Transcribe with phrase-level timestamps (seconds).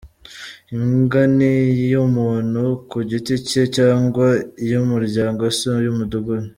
[0.75, 1.51] Imbwa ni
[1.83, 4.27] iy’umuntu ku giti cye cyangwa
[4.63, 6.47] iy’umuryango; si iy’umudugudu.